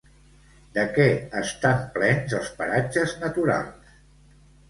[0.77, 1.05] De què
[1.41, 3.93] estan plens els paratges naturals?